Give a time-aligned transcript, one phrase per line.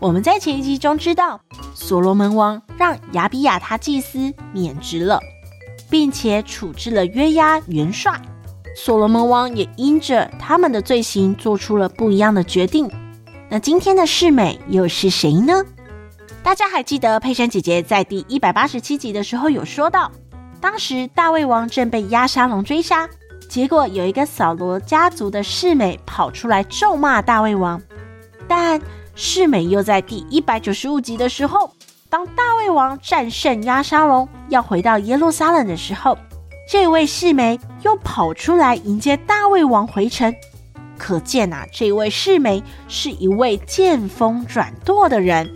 [0.00, 1.40] 我们在前一集中知道，
[1.74, 5.18] 所罗门王让亚比亚他祭司免职了，
[5.88, 8.20] 并且处置了约押元帅。
[8.76, 12.90] 所罗门王也因着他们的罪行做出了不一样的决定。
[13.48, 15.64] 那今天的示美又是谁呢？
[16.42, 20.10] 大家还记得佩珊姐姐在第一百八十七集的时候有说到，
[20.60, 23.08] 当时大卫王正被押沙龙追杀，
[23.48, 27.80] 结果有一个扫罗家族的示美跑出来咒骂大卫王，
[28.46, 28.78] 但。
[29.14, 31.72] 世美又在第一百九十五集的时候，
[32.08, 36.18] 当大胃王战胜押沙龙，要回到耶路撒冷的时候，
[36.68, 40.34] 这位世美又跑出来迎接大胃王回城。
[40.98, 45.52] 可见啊，这位世美是一位见风转舵的人。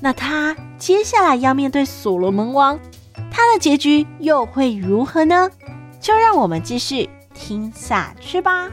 [0.00, 2.78] 那他接下来要面对所罗门王，
[3.30, 5.50] 他的结局又会如何呢？
[6.00, 8.68] 就让我们继续听下去吧。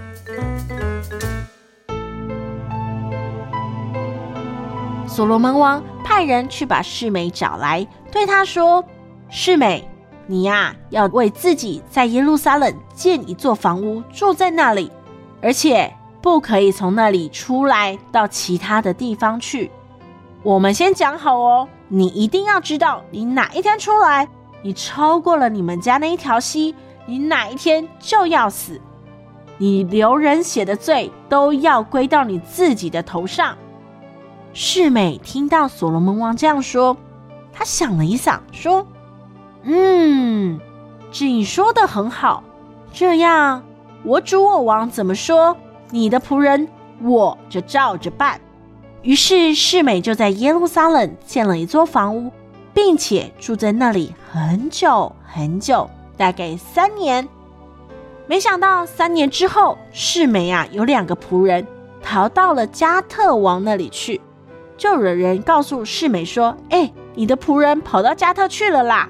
[5.09, 8.85] 所罗门王派人去把示美找来，对他说
[9.27, 9.89] ：“示美，
[10.27, 14.91] 你呀，要为自己在耶路撒冷建一座房屋，住在那里，
[15.41, 19.71] 而且不可以从那里出来到其他的地方去。
[20.43, 24.27] 我们先讲好哦，你一定要知道，你哪一天出来，
[24.61, 26.75] 你超过了你们家那一条溪，
[27.07, 28.79] 你哪一天就要死。
[29.57, 33.57] 你流人血的罪都要归到你自己的头上。”
[34.61, 36.97] 世美听到所罗门王这样说，
[37.53, 38.85] 他想了一想，说
[39.63, 40.59] ：“嗯，
[41.13, 42.43] 这你说的很好。
[42.91, 43.63] 这样，
[44.03, 45.55] 我主我王怎么说，
[45.91, 46.67] 你的仆人
[47.01, 48.41] 我就照着办。”
[49.01, 52.29] 于是世美就在耶路撒冷建了一座房屋，
[52.73, 57.25] 并且住在那里很久很久，大概三年。
[58.27, 61.65] 没想到三年之后，世美啊有两个仆人
[62.01, 64.19] 逃到了加特王那里去。
[64.79, 69.09] 就有人告诉世美说：“哎，你的仆人跑到加特去了啦。”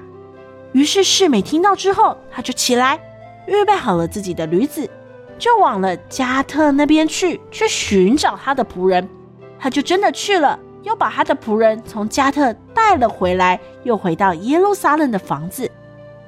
[0.74, 2.98] 于是世美听到之后，他就起来，
[3.46, 4.90] 预备好了自己的驴子，
[5.38, 9.08] 就往了加特那边去，去寻找他的仆人。
[9.60, 15.70] 他就真的去了，又把他的仆人从加特带了回来，又回到耶路撒冷的房子。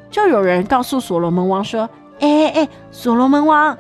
[0.09, 3.77] 就有人告诉所罗门王说：“哎哎哎，所罗门王，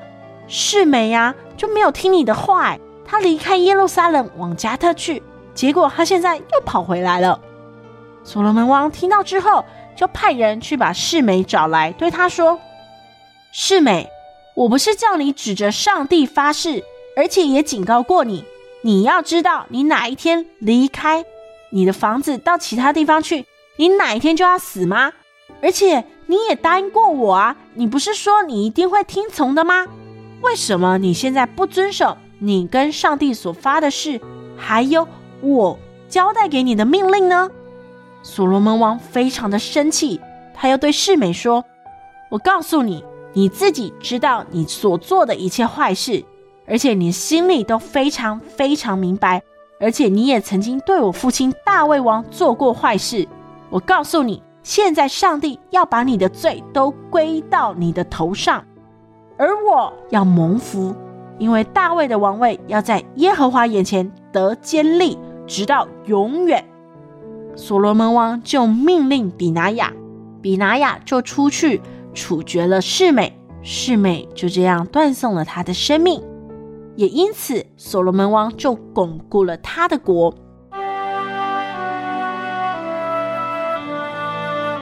[0.48, 5.22] 世美呀，就没有听你的话，他离开耶路撒冷往加特去。”
[5.54, 7.40] 结果他现在又跑回来了。
[8.24, 9.64] 所罗门王听到之后，
[9.96, 12.58] 就派人去把示美找来，对他说
[13.52, 14.08] ：“示美，
[14.54, 16.84] 我不是叫你指着上帝发誓，
[17.16, 18.44] 而且也警告过你，
[18.82, 21.24] 你要知道，你哪一天离开
[21.70, 23.44] 你的房子到其他地方去，
[23.76, 25.12] 你哪一天就要死吗？
[25.60, 29.86] 而且你也答应过我啊，你不是说你一定会听从的吗？
[30.42, 34.20] 为什么你现在不遵守你跟上帝所发的誓？
[34.56, 35.08] 还有？”
[35.42, 37.50] 我交代给你的命令呢？
[38.22, 40.20] 所罗门王非常的生气，
[40.54, 41.64] 他又对示美说
[42.30, 46.24] ：“我告诉你，你自己知道你所做的一切坏事，
[46.64, 49.42] 而且你心里都非常非常明白，
[49.80, 53.26] 而且你也曾经对我父亲大卫王做过坏事。
[53.68, 58.64] 我告诉你，现在上帝要把你的罪都归到你的头上，
[59.36, 60.94] 而我要蒙福，
[61.38, 65.18] 因为大卫的王位要在耶和华眼前得坚立。”
[65.52, 66.64] 直到永远，
[67.54, 69.92] 所罗门王就命令比拿雅，
[70.40, 71.82] 比拿雅就出去
[72.14, 76.22] 处决了示美，示美就这样断送了他的生命，
[76.96, 80.34] 也因此所罗门王就巩固了他的国。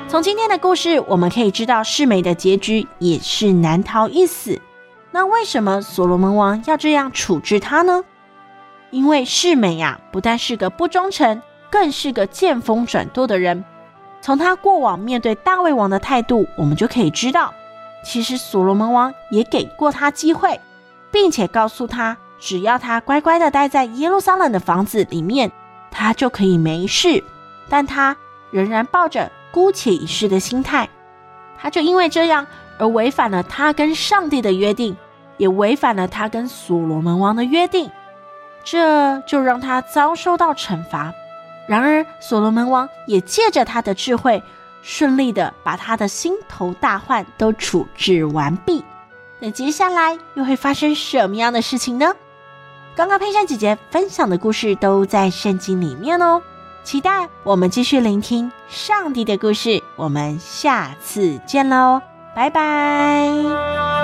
[0.07, 4.61] 从今天的故事，我们可以知道示美的结局也是难逃一死。
[5.11, 8.05] 那为什么所罗门王要这样处置他呢？
[8.91, 13.65] 因为示美呀，不但是个不忠诚，更是个见风转舵的人。
[14.21, 17.55] 从他过往面对大卫王的态度，我们就可以知道，
[18.05, 20.61] 其实所罗门王也给过他机会，
[21.11, 25.51] 并且告诉他，只要他乖乖的待在耶路撒冷的房子里面，
[25.91, 27.25] 他就可以没事。
[27.69, 28.17] 但他
[28.51, 30.89] 仍然抱着姑且一试的心态，
[31.57, 32.47] 他就因为这样
[32.79, 34.97] 而违反了他跟上帝的约定，
[35.37, 37.91] 也违反了他跟所罗门王的约定。
[38.63, 41.13] 这就让他遭受到惩罚，
[41.67, 44.43] 然而，所罗门王也借着他的智慧，
[44.83, 48.85] 顺利的把他的心头大患都处置完毕。
[49.39, 52.13] 那接下来又会发生什么样的事情呢？
[52.95, 56.43] 刚刚佩珊姐姐分享的故事都在圣经里面哦，
[56.83, 59.83] 期待我们继续聆听上帝的故事。
[59.97, 62.03] 我们下次见喽，
[62.35, 64.00] 拜拜。